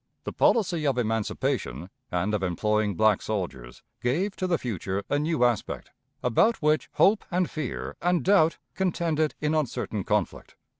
The 0.23 0.33
policy 0.33 0.87
of 0.87 0.97
emancipation 0.97 1.91
and 2.11 2.33
of 2.33 2.41
employing 2.41 2.95
black 2.95 3.21
soldiers 3.21 3.83
gave 4.01 4.35
to 4.37 4.47
the 4.47 4.57
future 4.57 5.03
a 5.11 5.19
new 5.19 5.43
aspect, 5.43 5.91
about 6.23 6.59
which 6.59 6.89
hope 6.93 7.23
and 7.29 7.47
fear 7.47 7.95
and 8.01 8.23
doubt 8.25 8.57
contended 8.73 9.35
in 9.41 9.53
uncertain 9.53 10.03
conflict. 10.03 10.55